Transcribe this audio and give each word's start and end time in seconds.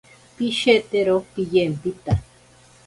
Pishetero 0.35 1.15
piyempita. 1.33 2.13